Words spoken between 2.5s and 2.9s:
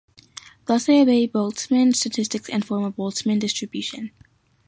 form